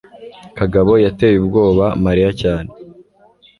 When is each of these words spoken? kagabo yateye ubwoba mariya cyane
kagabo 0.57 0.91
yateye 1.05 1.35
ubwoba 1.39 1.85
mariya 2.05 2.31
cyane 2.41 2.71